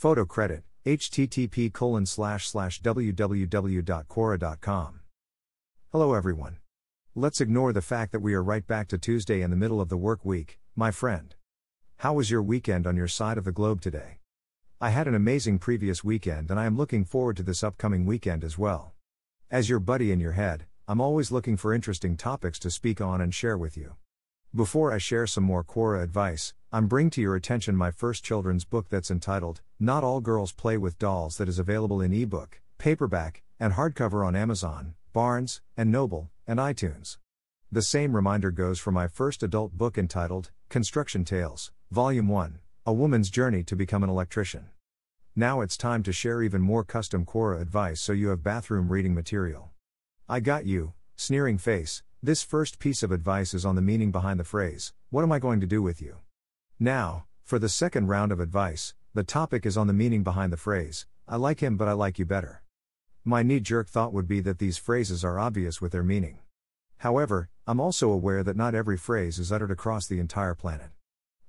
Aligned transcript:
Photo 0.00 0.24
credit, 0.24 0.64
http 0.86 1.70
colon 1.74 2.06
slash 2.06 2.48
slash 2.48 2.80
www.quora.com. 2.80 5.00
Hello 5.92 6.14
everyone. 6.14 6.56
Let's 7.14 7.42
ignore 7.42 7.74
the 7.74 7.82
fact 7.82 8.12
that 8.12 8.20
we 8.20 8.32
are 8.32 8.42
right 8.42 8.66
back 8.66 8.88
to 8.88 8.96
Tuesday 8.96 9.42
in 9.42 9.50
the 9.50 9.58
middle 9.58 9.78
of 9.78 9.90
the 9.90 9.98
work 9.98 10.24
week, 10.24 10.58
my 10.74 10.90
friend. 10.90 11.34
How 11.98 12.14
was 12.14 12.30
your 12.30 12.42
weekend 12.42 12.86
on 12.86 12.96
your 12.96 13.08
side 13.08 13.36
of 13.36 13.44
the 13.44 13.52
globe 13.52 13.82
today? 13.82 14.20
I 14.80 14.88
had 14.88 15.06
an 15.06 15.14
amazing 15.14 15.58
previous 15.58 16.02
weekend 16.02 16.50
and 16.50 16.58
I 16.58 16.64
am 16.64 16.78
looking 16.78 17.04
forward 17.04 17.36
to 17.36 17.42
this 17.42 17.62
upcoming 17.62 18.06
weekend 18.06 18.42
as 18.42 18.56
well. 18.56 18.94
As 19.50 19.68
your 19.68 19.80
buddy 19.80 20.12
in 20.12 20.18
your 20.18 20.32
head, 20.32 20.64
I'm 20.88 21.02
always 21.02 21.30
looking 21.30 21.58
for 21.58 21.74
interesting 21.74 22.16
topics 22.16 22.58
to 22.60 22.70
speak 22.70 23.02
on 23.02 23.20
and 23.20 23.34
share 23.34 23.58
with 23.58 23.76
you. 23.76 23.96
Before 24.52 24.92
I 24.92 24.98
share 24.98 25.28
some 25.28 25.44
more 25.44 25.62
Quora 25.62 26.02
advice, 26.02 26.54
I'm 26.72 26.88
bring 26.88 27.08
to 27.10 27.20
your 27.20 27.36
attention 27.36 27.76
my 27.76 27.92
first 27.92 28.24
children's 28.24 28.64
book 28.64 28.88
that's 28.88 29.08
entitled 29.08 29.60
Not 29.78 30.02
All 30.02 30.20
Girls 30.20 30.50
Play 30.50 30.76
with 30.76 30.98
Dolls 30.98 31.36
that 31.36 31.48
is 31.48 31.60
available 31.60 32.00
in 32.00 32.12
ebook, 32.12 32.60
paperback, 32.76 33.44
and 33.60 33.74
hardcover 33.74 34.26
on 34.26 34.34
Amazon, 34.34 34.94
Barnes 35.12 35.60
and 35.76 35.92
Noble, 35.92 36.30
and 36.48 36.58
iTunes. 36.58 37.16
The 37.70 37.80
same 37.80 38.16
reminder 38.16 38.50
goes 38.50 38.80
for 38.80 38.90
my 38.90 39.06
first 39.06 39.44
adult 39.44 39.78
book 39.78 39.96
entitled 39.96 40.50
Construction 40.68 41.24
Tales, 41.24 41.70
Volume 41.92 42.26
1 42.26 42.58
A 42.86 42.92
Woman's 42.92 43.30
Journey 43.30 43.62
to 43.62 43.76
Become 43.76 44.02
an 44.02 44.10
Electrician. 44.10 44.70
Now 45.36 45.60
it's 45.60 45.76
time 45.76 46.02
to 46.02 46.12
share 46.12 46.42
even 46.42 46.60
more 46.60 46.82
custom 46.82 47.24
Quora 47.24 47.60
advice 47.60 48.00
so 48.00 48.12
you 48.12 48.30
have 48.30 48.42
bathroom 48.42 48.88
reading 48.88 49.14
material. 49.14 49.70
I 50.28 50.40
got 50.40 50.66
you, 50.66 50.94
sneering 51.14 51.56
face. 51.56 52.02
This 52.22 52.42
first 52.42 52.78
piece 52.78 53.02
of 53.02 53.12
advice 53.12 53.54
is 53.54 53.64
on 53.64 53.76
the 53.76 53.80
meaning 53.80 54.10
behind 54.12 54.38
the 54.38 54.44
phrase, 54.44 54.92
What 55.08 55.22
am 55.22 55.32
I 55.32 55.38
going 55.38 55.58
to 55.60 55.66
do 55.66 55.80
with 55.80 56.02
you? 56.02 56.16
Now, 56.78 57.24
for 57.44 57.58
the 57.58 57.70
second 57.70 58.08
round 58.08 58.30
of 58.30 58.40
advice, 58.40 58.92
the 59.14 59.24
topic 59.24 59.64
is 59.64 59.78
on 59.78 59.86
the 59.86 59.94
meaning 59.94 60.22
behind 60.22 60.52
the 60.52 60.58
phrase, 60.58 61.06
I 61.26 61.36
like 61.36 61.60
him 61.60 61.78
but 61.78 61.88
I 61.88 61.92
like 61.92 62.18
you 62.18 62.26
better. 62.26 62.62
My 63.24 63.42
knee 63.42 63.58
jerk 63.58 63.88
thought 63.88 64.12
would 64.12 64.28
be 64.28 64.40
that 64.40 64.58
these 64.58 64.76
phrases 64.76 65.24
are 65.24 65.38
obvious 65.38 65.80
with 65.80 65.92
their 65.92 66.02
meaning. 66.02 66.40
However, 66.98 67.48
I'm 67.66 67.80
also 67.80 68.12
aware 68.12 68.42
that 68.42 68.54
not 68.54 68.74
every 68.74 68.98
phrase 68.98 69.38
is 69.38 69.50
uttered 69.50 69.70
across 69.70 70.06
the 70.06 70.20
entire 70.20 70.54
planet. 70.54 70.90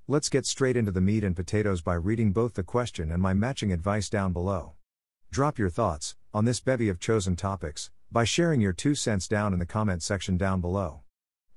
Let's 0.08 0.30
get 0.30 0.46
straight 0.46 0.78
into 0.78 0.94
the 0.94 1.02
meat 1.02 1.26
and 1.26 1.36
potatoes 1.36 1.82
by 1.82 1.96
reading 1.96 2.32
both 2.32 2.54
the 2.54 2.64
question 2.64 3.12
and 3.12 3.22
my 3.22 3.34
matching 3.34 3.74
advice 3.74 4.08
down 4.08 4.32
below. 4.32 4.76
Drop 5.32 5.60
your 5.60 5.70
thoughts 5.70 6.16
on 6.34 6.46
this 6.46 6.62
bevy 6.62 6.88
of 6.88 7.02
chosen 7.02 7.36
topics 7.36 7.92
by 8.14 8.26
sharing 8.26 8.60
your 8.60 8.74
two 8.74 8.94
cents 8.94 9.26
down 9.26 9.54
in 9.54 9.60
the 9.60 9.66
comment 9.66 10.04
section 10.04 10.36
down 10.36 10.60
below. 10.60 11.00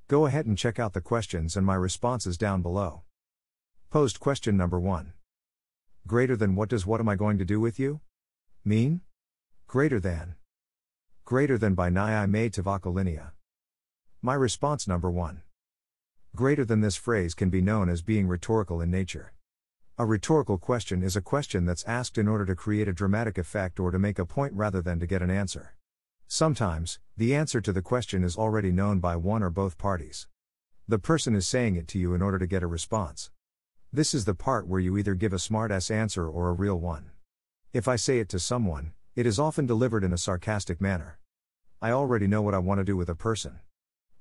Go 0.07 0.27
ahead 0.27 0.47
and 0.47 0.57
check 0.57 0.79
out 0.79 0.93
the 0.93 1.01
questions 1.01 1.57
and 1.57 1.67
my 1.67 1.75
responses 1.75 2.39
down 2.39 2.63
below. 2.63 3.03
Posed 3.91 4.21
question 4.21 4.57
number 4.57 4.79
1. 4.79 5.15
Greater 6.07 6.37
than 6.37 6.55
what 6.55 6.69
does 6.69 6.87
what 6.87 7.01
am 7.01 7.09
I 7.09 7.17
going 7.17 7.39
to 7.39 7.45
do 7.45 7.59
with 7.59 7.81
you? 7.81 8.01
Mean? 8.65 9.01
Greater 9.67 9.99
than. 9.99 10.37
Greater 11.25 11.59
than 11.59 11.75
by 11.75 11.91
Nai 11.91 12.25
May 12.27 12.49
Tavakalinia. 12.51 13.33
My 14.23 14.35
response 14.35 14.87
number 14.87 15.11
1. 15.11 15.43
Greater 16.37 16.65
than 16.65 16.83
this 16.83 16.95
phrase 16.95 17.35
can 17.35 17.51
be 17.51 17.61
known 17.61 17.89
as 17.89 18.01
being 18.01 18.29
rhetorical 18.29 18.81
in 18.81 18.93
nature. 18.93 19.33
A 19.99 20.07
rhetorical 20.07 20.59
question 20.59 21.03
is 21.03 21.17
a 21.17 21.21
question 21.21 21.65
that's 21.65 21.85
asked 21.85 22.17
in 22.17 22.29
order 22.29 22.47
to 22.47 22.55
create 22.55 22.87
a 22.87 22.93
dramatic 22.93 23.39
effect 23.39 23.81
or 23.81 23.91
to 23.91 23.99
make 23.99 24.21
a 24.21 24.27
point 24.27 24.53
rather 24.53 24.81
than 24.81 25.01
to 25.01 25.07
get 25.07 25.23
an 25.23 25.31
answer. 25.31 25.74
Sometimes, 26.27 26.99
the 27.17 27.35
answer 27.35 27.61
to 27.61 27.73
the 27.73 27.83
question 27.83 28.25
is 28.25 28.37
already 28.37 28.73
known 28.73 28.99
by 28.99 29.17
one 29.17 29.43
or 29.43 29.51
both 29.51 29.79
parties. 29.79 30.27
The 30.89 30.99
person 30.99 31.35
is 31.35 31.47
saying 31.47 31.77
it 31.77 31.87
to 31.89 31.99
you 31.99 32.15
in 32.15 32.23
order 32.23 32.39
to 32.39 32.47
get 32.47 32.63
a 32.63 32.67
response. 32.67 33.31
This 33.93 34.13
is 34.13 34.25
the 34.25 34.35
part 34.35 34.67
where 34.67 34.81
you 34.81 34.99
either 34.99 35.15
give 35.15 35.33
a 35.33 35.39
smart 35.39 35.71
ass 35.71 35.91
answer 35.91 36.29
or 36.29 36.49
a 36.49 36.53
real 36.53 36.79
one. 36.79 37.11
If 37.73 37.87
I 37.87 37.97
say 37.97 38.19
it 38.19 38.29
to 38.31 38.39
someone, 38.39 38.93
it 39.15 39.27
is 39.27 39.39
often 39.39 39.67
delivered 39.67 40.03
in 40.03 40.13
a 40.13 40.19
sarcastic 40.19 40.81
manner. 40.81 41.19
I 41.81 41.93
already 41.93 42.27
know 42.27 42.43
what 42.43 42.55
I 42.55 42.59
want 42.59 42.81
to 42.81 42.85
do 42.85 42.97
with 42.97 43.09
a 43.09 43.15
person. 43.15 43.61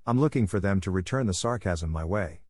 I'm 0.05 0.19
looking 0.19 0.47
for 0.47 0.59
them 0.59 0.81
to 0.81 0.91
return 0.91 1.28
the 1.28 1.33
sarcasm 1.33 1.89
my 1.89 2.03
way. 2.03 2.41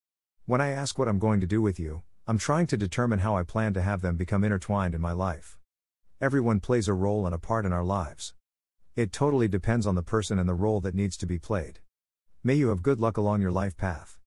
When 0.46 0.60
I 0.60 0.72
ask 0.72 1.00
what 1.00 1.08
I'm 1.08 1.20
going 1.20 1.40
to 1.40 1.48
do 1.48 1.62
with 1.62 1.80
you, 1.80 2.04
I'm 2.28 2.38
trying 2.38 2.68
to 2.68 2.78
determine 2.78 3.20
how 3.20 3.38
I 3.38 3.44
plan 3.44 3.74
to 3.76 3.82
have 3.82 4.02
them 4.02 4.18
become 4.18 4.44
intertwined 4.44 4.96
in 4.96 5.02
my 5.02 5.12
life. 5.12 5.58
Everyone 6.20 6.60
plays 6.60 6.88
a 6.88 6.94
role 6.94 7.26
and 7.26 7.34
a 7.34 7.38
part 7.38 7.66
in 7.66 7.72
our 7.72 7.84
lives. 7.84 8.34
It 8.96 9.12
totally 9.12 9.48
depends 9.48 9.88
on 9.88 9.96
the 9.96 10.04
person 10.04 10.38
and 10.38 10.48
the 10.48 10.54
role 10.54 10.80
that 10.82 10.94
needs 10.94 11.18
to 11.18 11.26
be 11.26 11.40
played. 11.40 11.80
May 12.44 12.54
you 12.54 12.70
have 12.70 12.84
good 12.84 13.00
luck 13.00 13.18
along 13.18 13.42
your 13.42 13.52
life 13.52 13.76
path. 13.76 14.20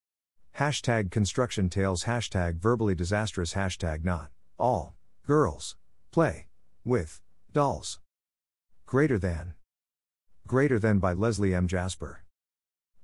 Hashtag 0.58 1.10
construction 1.10 1.68
tales, 1.68 2.04
hashtag 2.04 2.56
verbally 2.56 2.94
disastrous, 2.94 3.54
hashtag 3.54 4.04
not 4.04 4.30
all 4.58 4.96
girls 5.26 5.76
play 6.10 6.48
with 6.84 7.20
dolls. 7.52 8.00
Greater 8.86 9.18
than. 9.18 9.54
Greater 10.46 10.78
than 10.78 10.98
by 10.98 11.12
Leslie 11.12 11.54
M. 11.54 11.68
Jasper. 11.68 12.25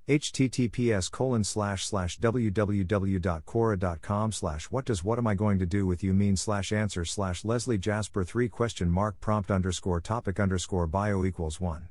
Https 0.08 1.10
colon 1.10 1.44
slash 1.44 1.86
slash 1.86 2.18
www.quora.com 2.18 4.32
slash 4.32 4.64
what 4.64 4.84
does 4.84 5.04
what 5.04 5.18
am 5.18 5.28
I 5.28 5.34
going 5.34 5.60
to 5.60 5.66
do 5.66 5.86
with 5.86 6.02
you 6.02 6.12
mean 6.12 6.36
slash 6.36 6.72
answer 6.72 7.04
slash 7.04 7.44
Leslie 7.44 7.78
Jasper 7.78 8.24
3 8.24 8.48
question 8.48 8.90
mark 8.90 9.20
prompt 9.20 9.48
underscore 9.50 10.00
topic 10.00 10.40
underscore 10.40 10.88
bio 10.88 11.24
equals 11.24 11.60
1. 11.60 11.88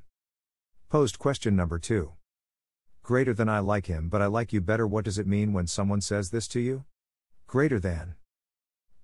Posed 0.90 1.18
question 1.18 1.56
number 1.56 1.78
2. 1.78 2.12
Greater 3.02 3.32
than 3.32 3.48
I 3.48 3.60
like 3.60 3.86
him 3.86 4.10
but 4.10 4.20
I 4.20 4.26
like 4.26 4.52
you 4.52 4.60
better 4.60 4.86
what 4.86 5.06
does 5.06 5.18
it 5.18 5.26
mean 5.26 5.54
when 5.54 5.66
someone 5.66 6.02
says 6.02 6.30
this 6.30 6.46
to 6.48 6.60
you? 6.60 6.84
Greater 7.46 7.80
than. 7.80 8.16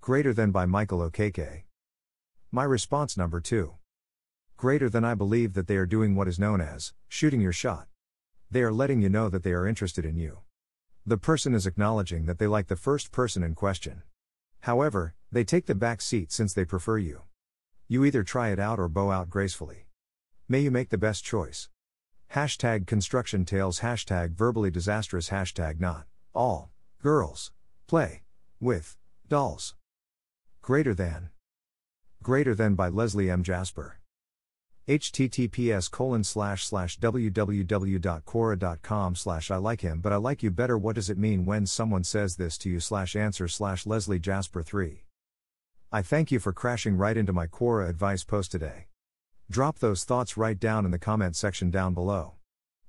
Greater 0.02 0.34
than 0.34 0.50
by 0.50 0.66
Michael 0.66 1.00
Okeke. 1.00 1.62
My 2.52 2.64
response 2.64 3.16
number 3.16 3.41
2 3.41 3.72
greater 4.58 4.91
than 4.91 5.04
I 5.04 5.14
believe 5.14 5.54
that 5.54 5.68
they 5.68 5.76
are 5.76 5.86
doing 5.86 6.16
what 6.16 6.26
is 6.26 6.38
known 6.38 6.60
as 6.60 6.92
shooting 7.08 7.41
your 7.41 7.52
shot. 7.52 7.86
They 8.50 8.62
are 8.62 8.72
letting 8.72 9.03
you 9.03 9.09
know 9.10 9.28
that 9.28 9.42
they 9.42 9.53
are 9.53 9.66
interested 9.66 10.06
in 10.06 10.16
you. 10.16 10.38
The 11.04 11.19
person 11.19 11.54
is 11.54 11.66
acknowledging 11.66 12.26
that 12.26 12.38
they 12.38 12.47
like 12.47 12.69
the 12.69 12.76
first 12.76 13.12
person 13.12 13.42
in 13.42 13.54
question. 13.54 14.03
However, 14.60 15.14
they 15.31 15.44
take 15.44 15.66
the 15.66 15.75
back 15.75 16.00
seat 16.00 16.32
since 16.32 16.54
they 16.54 16.64
prefer 16.64 16.98
you. 16.98 17.22
You 17.88 18.04
either 18.04 18.22
try 18.22 18.48
it 18.48 18.59
out 18.59 18.78
or 18.78 18.88
bow 18.88 19.10
out 19.10 19.28
gracefully. 19.28 19.86
May 20.48 20.60
you 20.60 20.70
make 20.70 20.88
the 20.88 20.98
best 20.98 21.25
choice. 21.25 21.69
Hashtag 22.34 22.86
construction 22.86 23.44
tales, 23.44 23.81
hashtag 23.81 24.32
verbally 24.32 24.70
disastrous, 24.70 25.28
hashtag 25.28 25.80
not 25.80 26.06
all 26.34 26.70
girls 27.03 27.53
play 27.86 28.22
with 28.60 28.97
dolls. 29.28 29.75
Greater 30.62 30.94
than. 30.94 31.30
Greater 32.22 32.54
than 32.54 32.75
by 32.75 32.88
Leslie 32.88 33.30
M. 33.30 33.42
Jasper 33.42 33.97
https 34.88 35.91
colon 35.91 36.25
slash 36.25 36.65
slash 36.65 36.99
www.quora.com 36.99 39.15
slash 39.15 39.50
I 39.50 39.56
like 39.56 39.82
him 39.82 40.00
but 40.00 40.15
I 40.15 40.16
like 40.16 40.43
you 40.43 40.50
better 40.50 40.78
what 40.78 40.94
does 40.94 41.10
it 41.10 41.19
mean 41.19 41.44
when 41.44 41.66
someone 41.66 42.04
says 42.04 42.37
this 42.37 42.56
to 42.59 42.71
you 42.71 42.81
slash 42.81 43.15
answer 43.15 43.48
slash 43.48 43.84
Leslie 43.84 44.19
Jasper 44.19 44.62
3. 44.62 45.04
I 45.93 46.03
thank 46.03 46.32
you 46.32 46.38
for 46.38 46.53
crashing 46.53 46.97
right 46.97 47.16
into 47.16 47.32
my 47.32 47.47
Quora 47.47 47.88
advice 47.88 48.25
post 48.25 48.50
today. 48.50 48.87
Drop 49.50 49.78
those 49.78 50.04
thoughts 50.04 50.37
right 50.37 50.59
down 50.59 50.84
in 50.84 50.91
the 50.91 50.98
comment 50.98 51.37
section 51.37 51.71
down 51.71 51.94
below. 51.94 52.34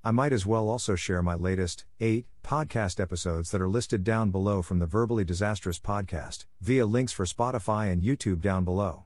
I 0.02 0.12
might 0.12 0.32
as 0.32 0.46
well 0.46 0.70
also 0.70 0.96
share 0.96 1.22
my 1.22 1.36
latest, 1.36 1.84
8, 2.00 2.26
podcast 2.44 3.02
episodes 3.02 3.52
that 3.52 3.62
are 3.62 3.68
listed 3.68 4.06
down 4.06 4.32
below 4.32 4.62
from 4.62 4.80
the 4.80 4.86
Verbally 4.86 5.26
Disastrous 5.26 5.80
podcast, 5.80 6.46
via 6.62 6.86
links 6.86 7.12
for 7.12 7.26
Spotify 7.26 7.92
and 7.92 8.02
YouTube 8.02 8.40
down 8.40 8.64
below. 8.64 9.06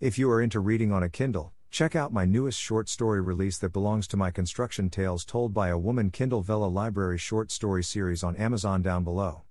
If 0.00 0.18
you 0.18 0.30
are 0.30 0.40
into 0.40 0.60
reading 0.60 0.92
on 0.92 1.02
a 1.02 1.08
Kindle, 1.08 1.52
Check 1.70 1.94
out 1.94 2.12
my 2.12 2.24
newest 2.24 2.58
short 2.58 2.88
story 2.88 3.20
release 3.20 3.58
that 3.58 3.72
belongs 3.72 4.08
to 4.08 4.16
my 4.16 4.30
construction 4.30 4.90
tales 4.90 5.24
told 5.24 5.52
by 5.52 5.68
a 5.68 5.78
woman 5.78 6.10
Kindle 6.10 6.40
Vella 6.40 6.66
Library 6.66 7.18
short 7.18 7.52
story 7.52 7.84
series 7.84 8.24
on 8.24 8.34
Amazon 8.36 8.82
down 8.82 9.04
below. 9.04 9.42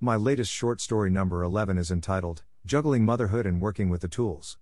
My 0.00 0.16
latest 0.16 0.50
short 0.50 0.80
story 0.80 1.10
number 1.10 1.42
11 1.42 1.78
is 1.78 1.90
entitled 1.90 2.42
Juggling 2.64 3.04
Motherhood 3.04 3.46
and 3.46 3.60
Working 3.60 3.90
with 3.90 4.00
the 4.00 4.08
Tools. 4.08 4.58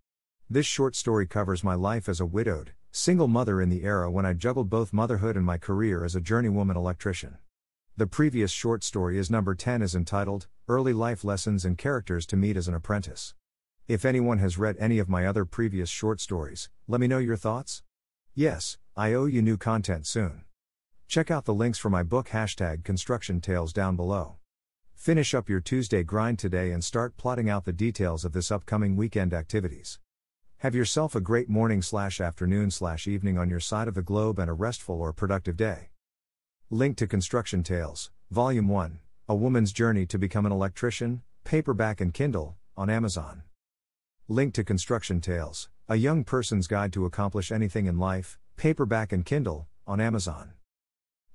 This 0.51 0.67
short 0.67 0.95
story 0.95 1.27
covers 1.27 1.65
my 1.65 1.75
life 1.75 2.09
as 2.09 2.21
a 2.21 2.27
widowed, 2.27 2.73
single 2.91 3.29
mother 3.29 3.63
in 3.63 3.69
the 3.69 3.85
era 3.85 4.11
when 4.11 4.27
I 4.27 4.33
juggled 4.33 4.69
both 4.69 4.93
motherhood 4.93 5.37
and 5.37 5.47
my 5.47 5.59
career 5.59 6.05
as 6.05 6.17
a 6.17 6.21
journeywoman 6.21 6.77
electrician. 6.77 7.39
The 7.97 8.07
previous 8.07 8.51
short 8.51 8.85
story 8.85 9.17
is 9.17 9.31
number 9.31 9.55
10 9.55 9.81
is 9.81 9.95
entitled 9.95 10.49
Early 10.69 10.93
Life 10.93 11.25
Lessons 11.25 11.65
and 11.65 11.79
Characters 11.79 12.27
to 12.27 12.37
Meet 12.37 12.57
as 12.57 12.69
an 12.69 12.75
Apprentice. 12.75 13.35
If 13.89 14.05
anyone 14.05 14.39
has 14.39 14.59
read 14.59 14.75
any 14.81 14.99
of 14.99 15.09
my 15.09 15.25
other 15.25 15.45
previous 15.45 15.89
short 15.89 16.21
stories, 16.21 16.69
let 16.89 17.01
me 17.01 17.07
know 17.07 17.19
your 17.19 17.37
thoughts. 17.37 17.85
Yes, 18.35 18.79
I 18.97 19.13
owe 19.13 19.27
you 19.27 19.43
new 19.43 19.57
content 19.57 20.09
soon. 20.09 20.43
Check 21.07 21.31
out 21.31 21.45
the 21.45 21.55
links 21.55 21.79
for 21.79 21.89
my 21.89 22.03
book 22.03 22.31
hashtag 22.31 22.83
construction 22.83 23.41
tales 23.41 23.73
down 23.73 23.95
below. 23.95 24.39
Finish 24.97 25.35
up 25.35 25.49
your 25.49 25.61
Tuesday 25.61 26.03
grind 26.03 26.41
today 26.41 26.73
and 26.73 26.83
start 26.83 27.17
plotting 27.17 27.49
out 27.49 27.65
the 27.65 27.73
details 27.73 28.25
of 28.25 28.33
this 28.33 28.51
upcoming 28.51 28.97
weekend 28.97 29.33
activities. 29.33 30.01
Have 30.59 30.75
yourself 30.75 31.15
a 31.15 31.21
great 31.21 31.49
morning 31.49 31.81
slash 31.81 32.21
afternoon 32.21 32.73
slash 32.73 33.07
evening 33.07 33.39
on 33.39 33.49
your 33.49 33.61
side 33.61 33.87
of 33.87 33.95
the 33.95 34.03
globe 34.03 34.41
and 34.41 34.51
a 34.51 34.53
restful 34.53 35.01
or 35.01 35.13
productive 35.13 35.57
day. 35.57 35.91
Link 36.71 36.97
to 36.97 37.07
Construction 37.07 37.63
Tales, 37.63 38.11
Volume 38.33 38.67
1, 38.67 38.99
A 39.29 39.37
Woman's 39.37 39.73
Journey 39.73 40.07
to 40.07 40.19
Become 40.19 40.45
an 40.45 40.51
Electrician, 40.51 41.23
paperback 41.45 42.01
and 42.01 42.13
Kindle, 42.13 42.57
on 42.77 42.91
Amazon. 42.91 43.45
Link 44.29 44.55
to 44.55 44.65
Construction 44.65 45.21
Tales 45.21 45.69
A 45.89 45.95
Young 45.95 46.25
Person's 46.25 46.67
Guide 46.67 46.93
to 46.95 47.07
Accomplish 47.07 47.53
Anything 47.53 47.87
in 47.87 47.97
Life, 47.97 48.41
paperback 48.57 49.13
and 49.13 49.25
Kindle, 49.25 49.69
on 49.87 50.01
Amazon. 50.01 50.55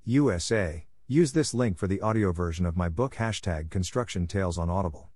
USA. 0.03 0.87
Use 1.07 1.31
this 1.31 1.53
link 1.53 1.77
for 1.77 1.87
the 1.87 2.01
audio 2.01 2.33
version 2.33 2.65
of 2.65 2.75
my 2.75 2.89
book 2.89 3.15
hashtag 3.15 3.69
Construction 3.69 4.27
Tales 4.27 4.57
on 4.57 4.69
Audible 4.69 5.10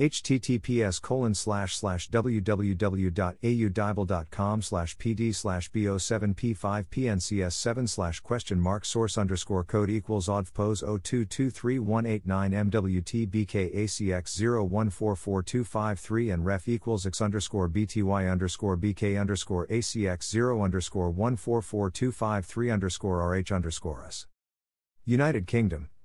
https 0.00 1.00
colon 1.00 1.34
slash 1.34 1.76
slash 1.76 2.10
www.audible.com 2.10 4.62
slash 4.62 4.96
pd 4.96 5.34
slash 5.34 5.70
bo7p5 5.70 6.86
pncs7 6.86 7.88
slash 7.88 8.20
question 8.20 8.58
mark 8.58 8.84
source 8.84 9.16
underscore 9.18 9.64
code 9.64 9.90
equals 9.90 10.28
oddpose 10.28 10.82
02231889 10.82 12.22
mwt 12.24 13.28
bkacx 13.28 14.40
0144253 14.40 16.32
and 16.32 16.46
ref 16.46 16.68
equals 16.68 17.06
x 17.06 17.20
underscore 17.20 17.68
bty 17.68 18.30
underscore 18.30 18.76
bk 18.76 19.20
underscore 19.20 19.66
acx 19.66 20.30
0 20.30 20.62
underscore 20.62 21.10
144253 21.10 22.70
underscore 22.70 23.36
rh 23.36 23.52
underscore 23.52 24.04
us. 24.04 24.26
United 25.04 25.46
Kingdom, 25.46 25.88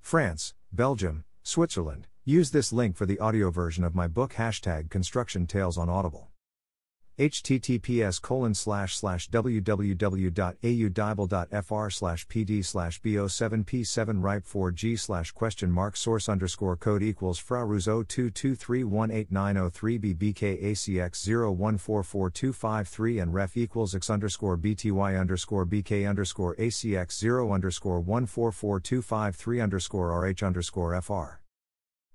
France, 0.00 0.54
Belgium, 0.72 1.24
Switzerland. 1.42 2.06
Use 2.30 2.52
this 2.52 2.72
link 2.72 2.94
for 2.94 3.06
the 3.06 3.18
audio 3.18 3.50
version 3.50 3.82
of 3.82 3.96
my 3.96 4.06
book 4.06 4.34
hashtag 4.34 4.88
construction 4.88 5.48
tales 5.48 5.76
on 5.76 5.88
Audible 5.88 6.28
https 7.18 8.22
colon 8.22 8.54
slash 8.54 8.96
slash 8.96 9.28
www.audible.fr 9.30 11.90
slash 11.90 12.28
pd 12.28 12.64
slash 12.64 13.02
bo7p7 13.02 14.22
ripe 14.22 14.44
4g 14.44 14.96
slash 14.96 15.32
question 15.32 15.72
mark 15.72 15.96
source 15.96 16.28
underscore 16.28 16.76
code 16.76 17.02
equals 17.02 17.42
fraruz 17.42 17.88
0223189003 17.88 20.14
bbkacx 20.14 21.26
0144253 21.26 23.22
and 23.22 23.34
ref 23.34 23.56
equals 23.56 23.96
x 23.96 24.08
underscore 24.08 24.56
bty 24.56 25.20
underscore 25.20 25.66
bk 25.66 26.08
underscore 26.08 26.54
acx 26.54 27.18
0 27.18 27.52
underscore 27.52 27.98
144253 27.98 29.60
underscore 29.60 30.24
rh 30.24 30.44
underscore 30.44 31.02
fr. 31.02 31.39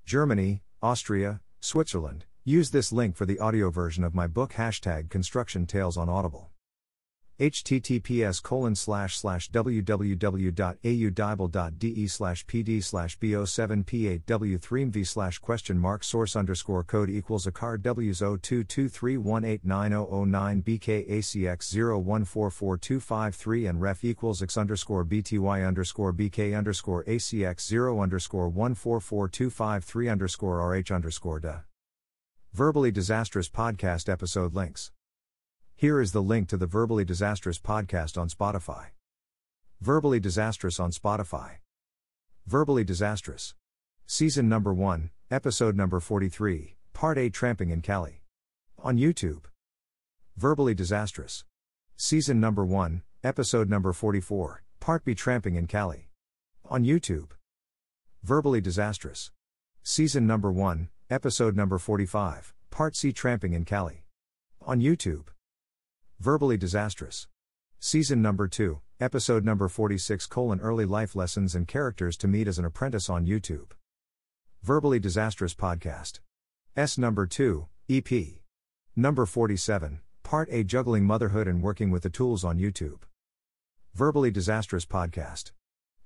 Germany, 0.05 0.61
Austria, 0.83 1.41
Switzerland. 1.61 2.25
Use 2.43 2.69
this 2.69 2.91
link 2.91 3.15
for 3.15 3.25
the 3.25 3.39
audio 3.39 3.71
version 3.71 4.03
of 4.03 4.13
my 4.13 4.27
book 4.27 4.53
hashtag 4.53 5.09
Construction 5.09 5.65
Tales 5.65 5.97
on 5.97 6.09
Audible. 6.09 6.51
Https 7.39 8.41
colon 8.41 8.73
slash 8.75 9.17
slash 9.17 9.51
www.audible.de 9.51 12.07
slash 12.07 12.45
pd 12.45 12.81
slash 12.81 13.19
bo7p8w3mv 13.19 15.05
slash 15.05 15.39
question 15.39 15.77
mark 15.77 16.05
source 16.05 16.37
underscore 16.37 16.85
code 16.85 17.09
equals 17.09 17.45
a 17.45 17.51
card 17.51 17.83
w's 17.83 18.21
0223189009 18.21 20.63
bkacx 20.63 21.75
0144253 21.75 23.69
and 23.69 23.81
ref 23.81 24.05
equals 24.05 24.41
x 24.41 24.55
underscore 24.55 25.03
bty 25.03 25.67
underscore 25.67 26.13
bk 26.13 26.57
underscore 26.57 27.03
acx 27.03 27.67
0 27.67 28.01
underscore 28.01 28.47
144253 28.47 30.07
underscore 30.07 30.73
rh 30.73 30.89
underscore 30.89 31.41
da. 31.41 31.55
Verbally 32.53 32.91
Disastrous 32.91 33.49
Podcast 33.49 34.07
episode 34.07 34.53
links. 34.53 34.93
Here 35.75 36.01
is 36.01 36.11
the 36.11 36.21
link 36.21 36.47
to 36.49 36.57
the 36.57 36.65
Verbally 36.65 37.05
Disastrous 37.05 37.59
podcast 37.59 38.17
on 38.19 38.29
Spotify. 38.29 38.87
Verbally 39.81 40.19
Disastrous 40.19 40.79
on 40.79 40.91
Spotify. 40.91 41.57
Verbally 42.47 42.83
Disastrous. 42.83 43.55
Season 44.05 44.47
number 44.47 44.73
1, 44.73 45.09
episode 45.29 45.75
number 45.75 45.99
43, 45.99 46.75
part 46.93 47.17
A 47.17 47.29
Tramping 47.29 47.69
in 47.71 47.81
Cali. 47.81 48.23
On 48.79 48.97
YouTube. 48.97 49.45
Verbally 50.37 50.73
Disastrous. 50.73 51.43
Season 51.97 52.39
number 52.39 52.65
1, 52.65 53.03
episode 53.23 53.69
number 53.69 53.93
44, 53.93 54.63
part 54.79 55.05
B 55.05 55.13
Tramping 55.13 55.55
in 55.55 55.67
Cali. 55.67 56.09
On 56.69 56.83
YouTube. 56.83 57.31
Verbally 58.23 58.61
Disastrous. 58.61 59.31
Season 59.83 60.25
number 60.25 60.51
1, 60.51 60.89
Episode 61.07 61.55
number 61.55 61.77
45, 61.77 62.55
Part 62.71 62.95
C 62.95 63.13
Tramping 63.13 63.53
in 63.53 63.63
Cali. 63.63 64.05
On 64.63 64.81
YouTube. 64.81 65.25
Verbally 66.19 66.55
Disastrous. 66.57 67.27
Season 67.79 68.21
number 68.21 68.47
2, 68.47 68.79
Episode 69.01 69.43
number 69.43 69.67
46 69.67 70.25
colon 70.27 70.61
Early 70.61 70.85
Life 70.85 71.17
Lessons 71.17 71.53
and 71.53 71.67
Characters 71.67 72.15
to 72.15 72.29
Meet 72.29 72.47
as 72.47 72.57
an 72.57 72.63
Apprentice 72.63 73.09
on 73.09 73.25
YouTube. 73.25 73.71
Verbally 74.63 74.97
Disastrous 74.99 75.53
Podcast. 75.53 76.21
S 76.77 76.97
number 76.97 77.27
2, 77.27 77.67
EP. 77.89 78.09
Number 78.95 79.25
47, 79.25 79.99
Part 80.23 80.47
A 80.49 80.63
Juggling 80.63 81.03
Motherhood 81.03 81.45
and 81.45 81.61
Working 81.61 81.91
with 81.91 82.03
the 82.03 82.09
Tools 82.09 82.45
on 82.45 82.57
YouTube. 82.57 83.01
Verbally 83.93 84.31
Disastrous 84.31 84.85
Podcast. 84.85 85.51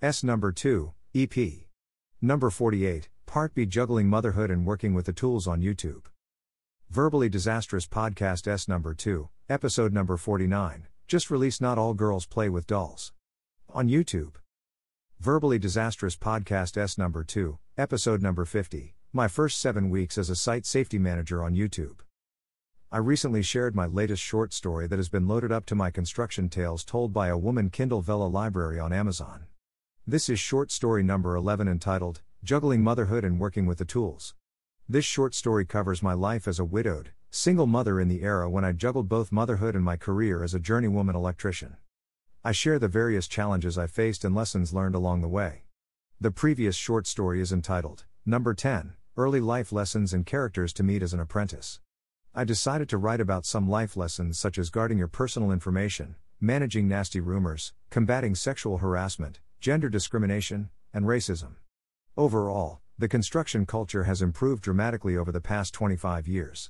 S 0.02 0.24
number 0.24 0.52
2, 0.52 0.92
EP. 1.14 1.38
Number 2.20 2.50
48, 2.50 3.10
Part 3.28 3.54
B 3.54 3.68
Juggling 3.68 4.08
Motherhood 4.08 4.50
and 4.50 4.66
Working 4.66 4.96
with 4.96 5.06
the 5.06 5.14
Tools 5.14 5.48
on 5.48 5.62
YouTube. 5.62 6.06
Verbally 6.92 7.30
Disastrous 7.30 7.86
Podcast 7.86 8.48
S 8.48 8.68
number 8.68 8.96
2, 8.96 9.30
episode 9.48 9.94
number 9.94 10.18
49, 10.18 10.88
just 11.08 11.30
released 11.30 11.62
Not 11.62 11.78
All 11.78 11.94
Girls 11.94 12.26
Play 12.26 12.50
with 12.50 12.66
Dolls. 12.66 13.14
On 13.70 13.88
YouTube. 13.88 14.38
Verbally 15.20 15.60
Disastrous 15.60 16.16
Podcast 16.16 16.78
S 16.78 16.98
number 16.98 17.24
2, 17.24 17.60
episode 17.78 18.24
number 18.24 18.44
50, 18.44 18.96
my 19.14 19.28
first 19.28 19.62
seven 19.62 19.92
weeks 19.92 20.18
as 20.18 20.32
a 20.32 20.36
site 20.36 20.66
safety 20.66 20.98
manager 20.98 21.44
on 21.44 21.54
YouTube. 21.54 22.00
I 22.92 22.98
recently 22.98 23.44
shared 23.44 23.76
my 23.76 23.86
latest 23.86 24.24
short 24.24 24.52
story 24.52 24.88
that 24.88 24.98
has 24.98 25.10
been 25.10 25.28
loaded 25.28 25.52
up 25.52 25.68
to 25.68 25.76
my 25.76 25.92
construction 25.92 26.50
tales 26.50 26.84
told 26.84 27.14
by 27.14 27.28
a 27.28 27.38
woman 27.38 27.70
Kindle 27.70 28.02
Vella 28.02 28.26
library 28.26 28.80
on 28.80 28.92
Amazon. 28.92 29.46
This 30.08 30.28
is 30.28 30.40
short 30.40 30.72
story 30.72 31.04
number 31.04 31.36
11 31.36 31.68
entitled, 31.68 32.22
Juggling 32.44 32.82
Motherhood 32.82 33.24
and 33.24 33.40
Working 33.40 33.68
with 33.68 33.78
the 33.78 33.86
Tools. 33.86 34.34
This 34.92 35.06
short 35.06 35.36
story 35.36 35.66
covers 35.66 36.02
my 36.02 36.14
life 36.14 36.48
as 36.48 36.58
a 36.58 36.66
widowed, 36.66 37.12
single 37.30 37.68
mother 37.68 38.00
in 38.00 38.08
the 38.08 38.24
era 38.24 38.50
when 38.50 38.66
I 38.66 38.72
juggled 38.72 39.08
both 39.08 39.32
motherhood 39.32 39.76
and 39.76 39.86
my 39.86 39.96
career 39.96 40.44
as 40.44 40.56
a 40.56 40.60
journeywoman 40.60 41.14
electrician. 41.14 41.78
I 42.44 42.54
share 42.54 42.80
the 42.80 42.88
various 42.88 43.28
challenges 43.28 43.78
I 43.78 43.86
faced 43.86 44.26
and 44.26 44.34
lessons 44.34 44.74
learned 44.74 44.96
along 44.96 45.22
the 45.22 45.28
way. 45.28 45.66
The 46.20 46.32
previous 46.32 46.76
short 46.76 47.06
story 47.06 47.40
is 47.40 47.52
entitled, 47.52 48.06
Number 48.26 48.56
10 48.56 48.94
Early 49.16 49.40
Life 49.40 49.72
Lessons 49.72 50.12
and 50.12 50.26
Characters 50.26 50.74
to 50.74 50.82
Meet 50.82 51.04
as 51.04 51.14
an 51.14 51.20
Apprentice. 51.20 51.80
I 52.34 52.44
decided 52.44 52.90
to 52.90 52.98
write 52.98 53.22
about 53.22 53.46
some 53.46 53.70
life 53.70 53.96
lessons 53.96 54.40
such 54.40 54.58
as 54.58 54.72
guarding 54.72 54.98
your 54.98 55.08
personal 55.08 55.52
information, 55.52 56.16
managing 56.42 56.88
nasty 56.88 57.20
rumors, 57.20 57.74
combating 57.92 58.34
sexual 58.34 58.80
harassment, 58.80 59.40
gender 59.60 59.88
discrimination, 59.88 60.72
and 60.92 61.06
racism. 61.06 61.58
Overall, 62.18 62.82
the 63.00 63.08
construction 63.08 63.66
culture 63.66 64.04
has 64.04 64.22
improved 64.22 64.62
dramatically 64.62 65.16
over 65.16 65.32
the 65.32 65.40
past 65.40 65.74
25 65.74 66.28
years. 66.28 66.70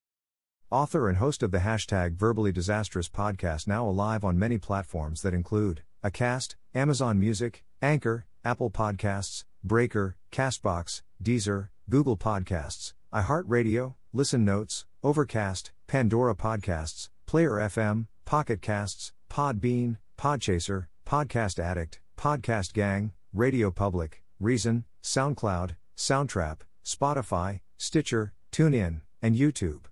Author 0.70 1.08
and 1.08 1.18
host 1.18 1.42
of 1.42 1.52
the 1.52 1.60
hashtag 1.60 2.16
Verbally 2.16 2.52
Disastrous 2.52 3.08
podcast 3.08 3.66
now 3.66 3.88
alive 3.88 4.26
on 4.26 4.38
many 4.38 4.58
platforms 4.58 5.22
that 5.22 5.34
include 5.34 5.84
Acast, 6.04 6.56
Amazon 6.76 7.18
Music, 7.18 7.64
Anchor, 7.82 8.26
Apple 8.44 8.70
Podcasts, 8.70 9.46
Breaker, 9.64 10.18
Castbox, 10.34 11.02
Deezer, 11.24 11.70
Google 11.90 12.18
Podcasts, 12.18 12.92
iHeartRadio, 13.14 13.96
Listen 14.12 14.44
Notes, 14.44 14.86
Overcast, 15.02 15.72
Pandora 15.88 16.36
Podcasts, 16.36 17.08
Player 17.26 17.52
FM, 17.52 18.08
Pocket 18.26 18.62
Casts, 18.62 19.14
Podbean, 19.30 19.96
Podchaser, 20.20 20.88
Podcast 21.06 21.60
Addict, 21.60 22.02
Podcast 22.18 22.74
Gang, 22.74 23.14
Radio 23.32 23.72
Public, 23.72 24.22
Reason, 24.38 24.84
SoundCloud, 25.02 25.78
Soundtrap, 25.96 26.58
Spotify, 26.84 27.62
Stitcher, 27.78 28.34
TuneIn, 28.52 29.00
and 29.22 29.38
YouTube. 29.38 29.86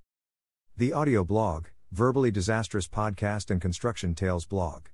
The 0.75 0.91
audio 0.91 1.23
blog, 1.23 1.67
Verbally 1.93 2.29
Disastrous 2.29 2.89
Podcast 2.89 3.49
and 3.49 3.61
Construction 3.61 4.15
Tales 4.15 4.45
blog. 4.45 4.87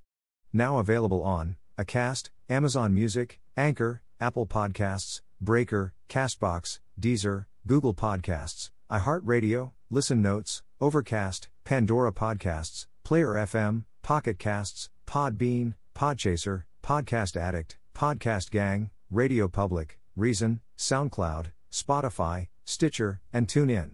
Now 0.52 0.78
available 0.78 1.24
on 1.24 1.56
Acast, 1.76 2.30
Amazon 2.48 2.94
Music, 2.94 3.40
Anchor, 3.56 4.02
Apple 4.20 4.46
Podcasts, 4.46 5.20
Breaker, 5.40 5.94
Castbox, 6.08 6.78
Deezer, 7.00 7.46
Google 7.66 7.92
Podcasts, 7.92 8.70
iHeartRadio, 8.88 9.72
Listen 9.90 10.22
Notes, 10.22 10.62
Overcast, 10.80 11.48
Pandora 11.64 12.12
Podcasts, 12.12 12.86
Player 13.02 13.34
FM, 13.34 13.82
Pocket 14.04 14.38
Casts, 14.38 14.90
Podbean, 15.06 15.74
Podchaser, 15.94 16.64
Podcast 16.82 17.36
Addict, 17.36 17.78
Podcast 17.94 18.50
Gang, 18.50 18.90
Radio 19.10 19.48
Public, 19.48 19.98
Reason, 20.16 20.60
SoundCloud, 20.76 21.46
Spotify, 21.72 22.48
Stitcher, 22.64 23.20
and 23.32 23.46
TuneIn. 23.46 23.92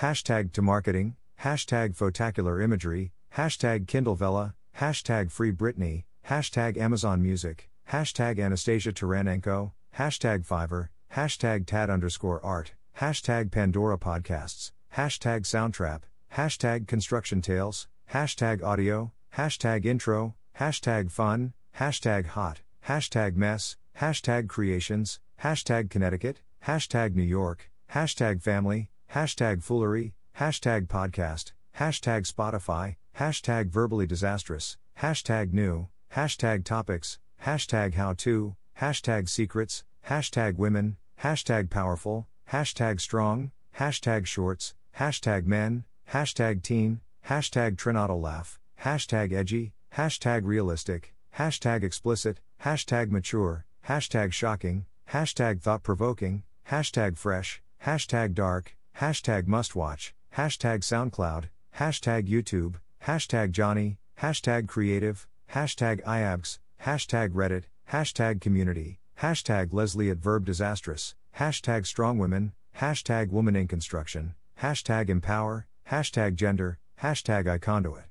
Hashtag 0.00 0.52
to 0.52 0.62
marketing, 0.62 1.16
hashtag 1.42 1.96
photacular 1.96 2.62
imagery, 2.62 3.12
hashtag 3.36 3.86
Kindle 3.86 4.14
Vella, 4.14 4.54
hashtag 4.78 5.30
Free 5.30 5.52
Britney, 5.52 6.04
hashtag 6.28 6.76
Amazon 6.76 7.22
Music, 7.22 7.68
hashtag 7.90 8.38
Anastasia 8.38 8.92
Taranenko, 8.92 9.72
hashtag 9.96 10.46
Fiverr, 10.46 10.88
hashtag 11.14 11.66
Tad 11.66 11.90
underscore 11.90 12.44
art, 12.44 12.74
hashtag 13.00 13.50
Pandora 13.50 13.98
Podcasts, 13.98 14.72
hashtag 14.96 15.40
Soundtrap, 15.42 16.02
hashtag 16.34 16.86
Construction 16.86 17.40
Tales, 17.40 17.88
hashtag 18.12 18.62
Audio, 18.62 19.12
hashtag 19.38 19.84
Intro, 19.84 20.34
hashtag 20.58 21.12
Fun, 21.12 21.52
hashtag 21.78 22.26
Hot, 22.26 22.62
hashtag 22.88 23.36
Mess, 23.36 23.76
hashtag 24.00 24.48
Creations, 24.48 25.20
hashtag 25.40 25.90
Connecticut, 25.90 26.40
hashtag 26.66 27.14
New 27.14 27.22
York, 27.22 27.70
hashtag 27.94 28.42
Family, 28.42 28.90
hashtag 29.14 29.62
Foolery, 29.62 30.12
hashtag 30.40 30.88
Podcast, 30.88 31.52
hashtag 31.78 32.26
Spotify, 32.28 32.96
hashtag 33.16 33.70
Verbally 33.70 34.08
Disastrous, 34.08 34.76
hashtag 35.00 35.52
New, 35.52 35.86
hashtag 36.16 36.64
Topics, 36.64 37.20
hashtag 37.44 37.94
How 37.94 38.14
To, 38.14 38.56
hashtag 38.80 39.28
Secrets, 39.28 39.84
hashtag 40.08 40.56
Women, 40.56 40.96
hashtag 41.22 41.70
Powerful, 41.70 42.26
hashtag 42.50 43.00
Strong, 43.00 43.52
hashtag 43.78 44.26
Shorts, 44.26 44.74
hashtag 44.98 45.46
Men, 45.46 45.84
hashtag 46.10 46.64
Teen, 46.64 47.02
hashtag 47.28 47.76
Trinado 47.76 48.20
Laugh, 48.20 48.58
hashtag 48.84 49.32
Edgy, 49.32 49.72
hashtag 49.96 50.42
Realistic, 50.44 51.14
hashtag 51.36 51.82
Explicit, 51.82 52.40
hashtag 52.62 53.10
Mature, 53.10 53.64
hashtag 53.88 54.32
Shocking, 54.32 54.86
hashtag 55.10 55.60
Thought 55.60 55.82
Provoking, 55.82 56.42
hashtag 56.70 57.16
Fresh, 57.16 57.62
hashtag 57.84 58.34
Dark, 58.34 58.76
hashtag 58.98 59.46
Mustwatch, 59.46 60.12
hashtag 60.36 60.80
SoundCloud, 60.80 61.44
hashtag 61.78 62.28
YouTube, 62.28 62.76
hashtag 63.06 63.50
Johnny, 63.50 63.98
hashtag 64.20 64.68
Creative, 64.68 65.26
hashtag 65.52 66.02
IABS, 66.04 66.58
hashtag 66.84 67.30
Reddit, 67.30 67.64
hashtag 67.90 68.40
Community, 68.40 68.98
hashtag 69.20 69.72
Leslie 69.72 70.10
at 70.10 70.18
Verb 70.18 70.44
Disastrous, 70.44 71.14
hashtag 71.38 71.86
Strong 71.86 72.18
Women, 72.18 72.52
hashtag 72.78 73.30
Woman 73.30 73.56
in 73.56 73.66
Construction, 73.66 74.34
hashtag 74.60 75.08
Empower, 75.08 75.66
hashtag 75.90 76.34
Gender, 76.34 76.78
hashtag 77.02 77.46
iConduit, 77.58 78.04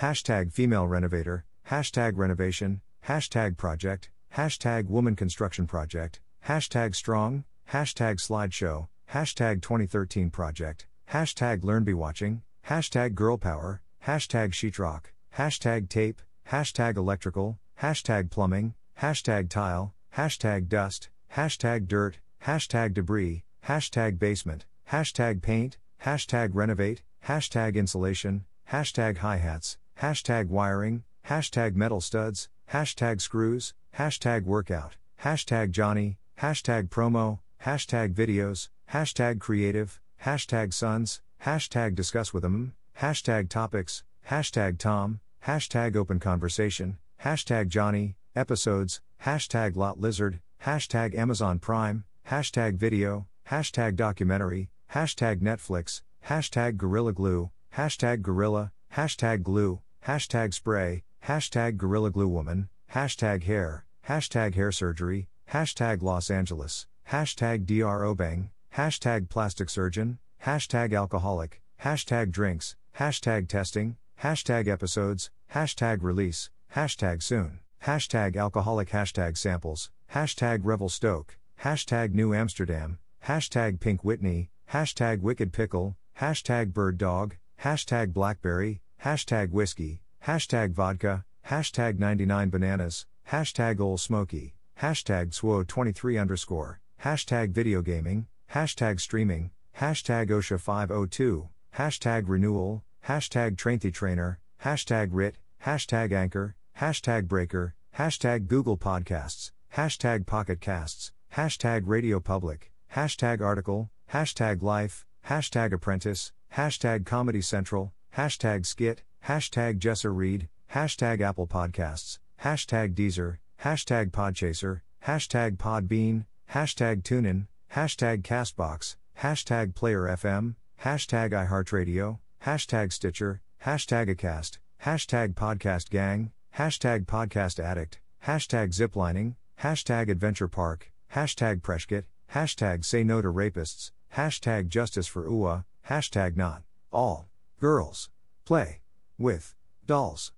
hashtag 0.00 0.52
Female 0.52 0.86
Renovator, 0.86 1.46
hashtag 1.70 2.12
Renovation, 2.16 2.82
hashtag 3.08 3.56
Project, 3.56 4.10
hashtag 4.36 4.88
Woman 4.88 5.16
Construction 5.16 5.66
Project, 5.66 6.20
hashtag 6.46 6.94
Strong, 6.94 7.44
hashtag 7.72 8.16
Slideshow, 8.20 8.88
hashtag 9.12 9.62
2013 9.62 10.28
Project, 10.28 10.86
hashtag 11.10 11.62
LearnBeWatching, 11.62 12.42
hashtag 12.68 13.14
Girl 13.14 13.38
Power, 13.38 13.80
hashtag 14.06 14.50
Sheetrock, 14.50 15.04
hashtag 15.38 15.88
Tape, 15.88 16.20
hashtag 16.50 16.96
Electrical, 16.96 17.58
hashtag 17.80 18.30
Plumbing, 18.30 18.74
hashtag 19.00 19.48
Tile, 19.48 19.94
hashtag 20.14 20.68
Dust, 20.68 21.08
hashtag 21.34 21.88
Dirt, 21.88 22.18
hashtag 22.44 22.92
Debris, 22.92 23.44
hashtag 23.66 24.18
Basement, 24.18 24.66
hashtag 24.90 25.40
Paint, 25.40 25.78
hashtag 26.04 26.50
Renovate, 26.52 27.00
hashtag 27.26 27.76
Insulation, 27.76 28.44
hashtag 28.70 29.18
Hi-Hats, 29.18 29.78
hashtag 30.00 30.48
Wiring, 30.48 31.04
hashtag 31.26 31.74
Metal 31.74 32.00
Studs, 32.00 32.48
hashtag 32.70 33.20
Screws, 33.20 33.72
hashtag 33.98 34.44
Workout, 34.44 34.96
hashtag 35.22 35.70
Johnny, 35.70 36.18
hashtag 36.38 36.88
Promo, 36.88 37.38
hashtag 37.64 38.12
Videos, 38.12 38.68
hashtag 38.92 39.40
Creative, 39.40 39.98
hashtag 40.24 40.74
Sons, 40.74 41.22
hashtag 41.44 41.94
Discuss 41.94 42.34
with 42.34 42.42
them, 42.42 42.74
hashtag 43.00 43.48
Topics, 43.48 44.04
hashtag 44.28 44.78
Tom, 44.78 45.20
hashtag 45.46 45.96
Open 45.96 46.20
Conversation, 46.20 46.98
hashtag 47.24 47.68
Johnny, 47.68 48.16
Episodes, 48.34 49.00
hashtag 49.24 49.76
Lot 49.76 49.98
Lizard, 49.98 50.40
hashtag 50.62 51.14
Amazon 51.16 51.58
Prime, 51.58 52.04
hashtag 52.28 52.76
Video, 52.76 53.26
hashtag 53.48 53.96
Documentary, 53.96 54.68
hashtag 54.94 55.40
Netflix, 55.40 56.02
hashtag 56.28 56.76
Gorilla 56.76 57.14
Glue, 57.14 57.50
hashtag 57.76 58.20
Gorilla, 58.20 58.72
hashtag 58.94 59.42
Glue, 59.42 59.80
hashtag 60.06 60.54
Spray, 60.54 61.02
hashtag 61.26 61.76
Gorilla 61.76 62.12
Glue 62.12 62.28
Woman, 62.28 62.68
hashtag 62.94 63.42
Hair, 63.42 63.84
hashtag 64.08 64.54
Hair 64.54 64.70
Surgery, 64.70 65.28
hashtag 65.50 66.00
Los 66.00 66.30
Angeles, 66.30 66.86
hashtag 67.10 67.66
DR 67.66 68.02
Obeng, 68.02 68.50
hashtag 68.76 69.28
Plastic 69.28 69.68
Surgeon, 69.68 70.18
hashtag 70.44 70.94
Alcoholic, 70.94 71.60
hashtag 71.82 72.30
Drinks, 72.30 72.76
hashtag 72.96 73.48
Testing, 73.48 73.96
hashtag 74.22 74.68
Episodes, 74.68 75.32
hashtag 75.52 75.98
Release, 76.02 76.50
hashtag 76.76 77.20
Soon, 77.20 77.58
hashtag 77.84 78.36
Alcoholic, 78.36 78.90
hashtag 78.90 79.36
Samples, 79.36 79.90
hashtag 80.14 80.60
Revel 80.62 80.88
Stoke, 80.88 81.36
hashtag 81.64 82.14
New 82.14 82.32
Amsterdam, 82.32 83.00
hashtag 83.26 83.80
Pink 83.80 84.04
Whitney, 84.04 84.50
hashtag 84.72 85.20
Wicked 85.20 85.52
Pickle, 85.52 85.96
hashtag 86.20 86.72
Bird 86.72 86.96
Dog, 86.96 87.34
hashtag 87.60 88.12
Blackberry, 88.12 88.82
hashtag 89.06 89.52
Whiskey, 89.52 90.00
hashtag 90.26 90.72
Vodka, 90.72 91.24
hashtag 91.48 92.00
99 92.00 92.50
Bananas, 92.50 93.06
hashtag 93.30 93.78
Old 93.78 94.00
Smoky, 94.00 94.56
hashtag 94.80 95.30
SWO23 95.30 96.20
underscore, 96.20 96.80
hashtag 97.04 97.52
Video 97.52 97.82
Gaming, 97.82 98.26
hashtag 98.52 98.98
Streaming, 98.98 99.52
hashtag 99.78 100.30
OSHA 100.30 100.58
502, 100.58 101.48
hashtag 101.76 102.24
Renewal, 102.26 102.82
hashtag 103.06 103.56
Train 103.56 103.78
the 103.78 103.92
Trainer, 103.92 104.40
hashtag 104.64 105.10
RIT, 105.12 105.36
hashtag 105.64 106.10
Anchor, 106.10 106.56
hashtag 106.80 107.28
Breaker, 107.28 107.76
hashtag 107.96 108.48
Google 108.48 108.76
Podcasts, 108.76 109.52
hashtag 109.76 110.26
Pocket 110.26 110.60
Casts, 110.60 111.12
hashtag 111.36 111.82
Radio 111.86 112.18
Public, 112.18 112.72
hashtag 112.96 113.40
Article, 113.40 113.88
hashtag 114.12 114.62
Life, 114.62 115.06
hashtag 115.28 115.72
Apprentice, 115.72 116.32
hashtag 116.56 117.06
Comedy 117.06 117.40
Central, 117.40 117.92
hashtag 118.16 118.64
Skit, 118.64 119.02
hashtag 119.26 119.78
Jesser 119.78 120.14
Reed, 120.14 120.48
hashtag 120.72 121.20
Apple 121.20 121.46
Podcasts, 121.46 122.18
hashtag 122.42 122.94
Deezer, 122.94 123.36
hashtag 123.62 124.10
Podchaser, 124.10 124.80
hashtag 125.06 125.58
Podbean, 125.58 126.24
hashtag 126.50 127.02
TuneIn, 127.02 127.46
hashtag 127.74 128.22
Castbox, 128.22 128.96
hashtag 129.20 129.74
Player 129.74 130.04
FM, 130.04 130.54
hashtag 130.82 131.32
iHeartRadio, 131.32 132.18
hashtag 132.44 132.90
Stitcher, 132.90 133.42
hashtag 133.66 134.08
Acast, 134.14 134.58
hashtag 134.82 135.34
Podcast 135.34 135.90
Gang, 135.90 136.32
hashtag 136.56 137.04
Podcast 137.04 137.62
Addict, 137.62 137.98
hashtag 138.26 138.68
Ziplining, 138.68 139.34
hashtag 139.60 140.08
Adventure 140.08 140.48
Park, 140.48 140.90
hashtag 141.14 141.60
Preshkit, 141.60 142.04
hashtag 142.34 142.82
Say 142.82 143.04
No 143.04 143.20
to 143.20 143.28
Rapists, 143.28 143.90
hashtag 144.16 144.68
Justice 144.68 145.06
for 145.06 145.28
UA, 145.28 145.66
hashtag 145.86 146.34
Not 146.34 146.62
All 146.90 147.28
Girls. 147.58 148.10
Play. 148.44 148.80
With. 149.18 149.54
Dolls. 149.86 150.32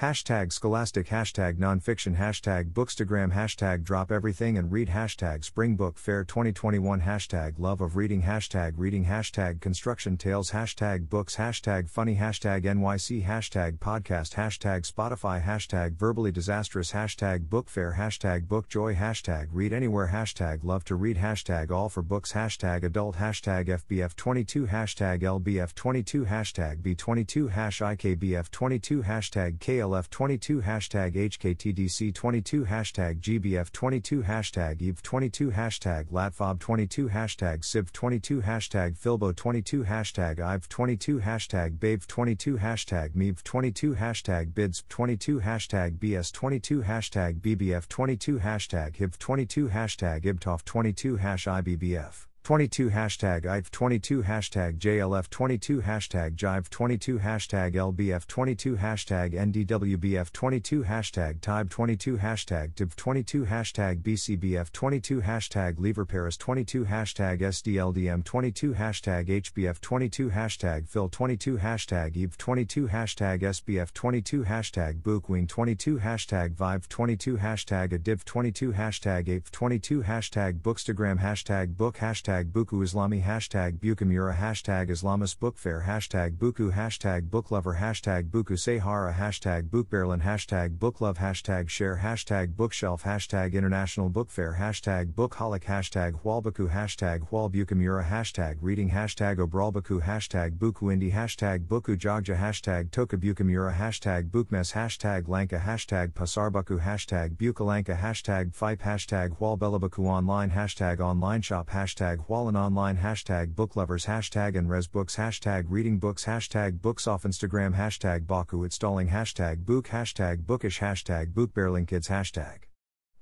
Hashtag 0.00 0.50
scholastic, 0.50 1.08
hashtag 1.08 1.58
nonfiction, 1.58 2.16
hashtag 2.16 2.72
bookstagram, 2.72 3.34
hashtag 3.34 3.82
drop 3.84 4.10
everything 4.10 4.56
and 4.56 4.72
read, 4.72 4.88
hashtag 4.88 5.44
spring 5.44 5.76
book 5.76 5.98
fair 5.98 6.24
2021, 6.24 7.02
hashtag 7.02 7.58
love 7.58 7.82
of 7.82 7.96
reading, 7.96 8.22
hashtag 8.22 8.72
reading, 8.78 9.04
hashtag 9.04 9.60
construction 9.60 10.16
tales, 10.16 10.52
hashtag 10.52 11.10
books, 11.10 11.36
hashtag 11.36 11.90
funny, 11.90 12.16
hashtag 12.16 12.62
NYC, 12.62 13.26
hashtag 13.26 13.78
podcast, 13.78 14.36
hashtag 14.36 14.90
Spotify, 14.90 15.44
hashtag 15.44 15.98
verbally 15.98 16.32
disastrous, 16.32 16.92
hashtag 16.92 17.50
book 17.50 17.68
fair, 17.68 17.96
hashtag 17.98 18.48
book 18.48 18.70
joy, 18.70 18.94
hashtag 18.94 19.48
read 19.52 19.74
anywhere, 19.74 20.08
hashtag 20.14 20.64
love 20.64 20.82
to 20.82 20.94
read, 20.94 21.18
hashtag 21.18 21.70
all 21.70 21.90
for 21.90 22.00
books, 22.00 22.32
hashtag 22.32 22.84
adult, 22.84 23.16
hashtag 23.16 23.68
FBF22, 23.68 24.66
hashtag 24.66 25.20
LBF22, 25.20 26.26
hashtag 26.26 26.80
B22, 26.80 27.50
hash 27.50 27.80
IKBF22, 27.80 29.04
hashtag 29.04 29.58
KL 29.58 29.89
LF22 29.90 30.62
hashtag 30.62 31.16
HKTDC22 31.16 32.66
hashtag 32.66 33.20
GBF22 33.20 34.24
hashtag 34.24 34.78
EVE22 34.78 35.52
hashtag 35.52 36.06
LATFOB22 36.10 37.10
hashtag 37.10 37.58
SIV22 37.62 38.44
hashtag 38.44 38.96
Filbo22 38.96 39.84
hashtag 39.84 40.38
IVE22 40.38 41.20
hashtag 41.22 41.78
BAVE22 41.78 42.58
hashtag 42.60 43.16
MEVE22 43.16 43.96
hashtag 43.96 44.52
BIDS22 44.52 45.42
hashtag 45.42 45.98
BS22 45.98 46.84
hashtag 46.84 47.40
BBF22 47.40 48.40
hashtag 48.40 48.94
HIV22 48.94 49.70
hashtag 49.70 50.22
IBTOF22 50.22 51.18
hash 51.18 51.46
IBBF 51.46 52.29
22 52.42 52.88
hashtag 52.88 53.46
IVE 53.46 53.70
22 53.70 54.22
hashtag 54.22 54.78
JLF 54.78 55.28
22 55.28 55.82
hashtag 55.82 56.34
Jive 56.34 56.70
22 56.70 57.18
hashtag 57.18 57.74
LBF 57.74 58.26
22 58.26 58.76
hashtag 58.76 59.34
NDWBF 59.34 60.32
22 60.32 60.82
hashtag 60.82 61.40
TIBE 61.40 61.68
22 61.68 62.16
hashtag 62.16 62.74
DIV 62.74 62.96
22 62.96 63.44
hashtag 63.44 64.02
BCBF 64.02 64.72
22 64.72 65.20
hashtag 65.20 65.76
LeverParis 65.76 66.38
22 66.38 66.84
hashtag 66.86 67.40
SDLDM 67.42 68.24
22 68.24 68.72
hashtag 68.72 69.28
HBF 69.28 69.80
22 69.80 70.30
hashtag 70.30 70.88
Phil 70.88 71.08
22 71.08 71.58
hashtag 71.58 72.16
EVE 72.16 72.36
22 72.38 72.88
hashtag 72.88 73.42
SBF 73.42 73.92
22 73.92 74.44
hashtag 74.44 75.02
Bookween 75.02 75.46
22 75.46 75.98
hashtag 75.98 76.54
Vive 76.54 76.88
22 76.88 77.36
hashtag 77.36 77.92
ADIV 77.92 78.24
22 78.24 78.72
hashtag 78.72 79.28
APE 79.28 79.50
22 79.52 80.02
hashtag 80.02 80.60
Bookstagram 80.62 81.20
hashtag 81.20 81.76
Book 81.76 81.98
hashtag 81.98 82.29
hashtag 82.30 82.52
Buku 82.52 82.82
Islami 82.84 83.22
hashtag 83.22 83.78
Bukamura 83.80 84.36
hashtag 84.36 84.88
Islamist 84.88 85.40
Book 85.40 85.58
Fair 85.58 85.84
hashtag 85.86 86.36
Buku 86.36 86.72
hashtag 86.72 87.28
Booklover 87.28 87.78
hashtag 87.78 88.30
Buku 88.30 88.56
Sahara 88.56 89.12
hashtag 89.12 89.68
Bookberlin 89.68 90.22
hashtag 90.22 90.78
Booklove 90.78 91.16
hashtag 91.16 91.68
Share 91.68 92.00
hashtag 92.02 92.54
Bookshelf 92.54 93.02
hashtag 93.02 93.54
International 93.54 94.08
Book 94.08 94.30
Fair 94.30 94.56
hashtag 94.60 95.12
Bookholic 95.12 95.64
hashtag 95.64 96.22
Hualbaku 96.22 96.70
hashtag 96.70 97.28
Hualbukamura 97.30 98.04
hashtag 98.04 98.56
Reading 98.60 98.90
hashtag 98.90 99.38
Obralbaku 99.38 100.00
hashtag 100.02 100.56
Buku 100.56 100.94
Indie 100.94 101.12
hashtag 101.12 101.66
Buku 101.66 101.96
Jogja 101.96 102.36
hashtag 102.36 102.90
Tokabukamura 102.90 103.74
hashtag 103.74 104.30
Bookmess 104.30 104.72
hashtag 104.72 105.26
Lanka 105.26 105.58
hashtag 105.58 106.12
Pasarbaku 106.12 106.80
hashtag 106.80 107.36
Bukalanka 107.36 107.98
hashtag 107.98 108.54
Fipe 108.54 108.82
hashtag 108.82 109.36
Hualbelabaku 109.38 110.06
online 110.06 110.50
hashtag 110.50 111.00
online 111.00 111.42
shop 111.42 111.70
hashtag 111.70 112.19
Hualan 112.28 112.56
online 112.56 112.96
hashtag 112.98 113.54
booklovers 113.54 114.06
hashtag 114.06 114.56
and 114.56 114.68
resbooks 114.68 115.16
hashtag 115.16 115.64
reading 115.68 115.98
books 115.98 116.24
hashtag 116.24 116.80
books 116.80 117.06
off 117.06 117.22
Instagram 117.22 117.74
hashtag 117.74 118.26
Baku 118.26 118.64
installing 118.64 119.08
hashtag 119.08 119.64
book 119.64 119.88
hashtag 119.88 120.46
bookish 120.46 120.80
hashtag 120.80 121.32
bookbearlingkids 121.32 122.08
hashtag 122.08 122.69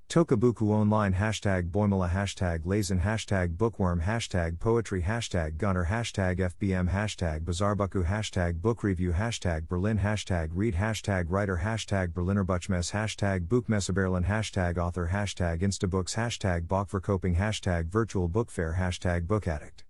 Tokabuku 0.09 0.71
online 0.71 1.13
hashtag 1.13 1.71
Boimala 1.71 2.09
hashtag 2.09 2.65
Lazen 2.65 3.03
hashtag 3.03 3.59
Bookworm 3.59 4.01
hashtag 4.01 4.59
Poetry 4.59 5.03
hashtag 5.03 5.59
Gunner 5.59 5.85
hashtag 5.85 6.39
FBM 6.39 6.89
hashtag 6.89 7.45
Bazaarbuku 7.45 8.07
hashtag 8.07 8.63
Book 8.63 8.83
Review 8.83 9.13
hashtag 9.13 9.69
Berlin 9.69 9.99
hashtag 9.99 10.49
Read 10.55 10.77
hashtag 10.77 11.27
Writer 11.29 11.61
hashtag 11.63 12.15
Berlinerbuchmesse 12.15 12.93
hashtag 12.93 13.49
Buchmesseberlin 13.49 14.25
hashtag 14.25 14.79
Author 14.79 15.11
hashtag 15.13 15.61
Instabooks 15.61 16.15
hashtag 16.15 16.67
Bachverkoping 16.67 17.37
hashtag 17.37 17.89
Virtual 17.89 18.29
Book 18.29 18.51
Fair 18.51 18.77
hashtag 18.81 19.27
Book 19.27 19.47
Addict 19.47 19.85